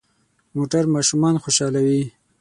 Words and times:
موټر 0.55 0.83
ماشومان 0.95 1.35
خوشحالوي. 1.43 2.01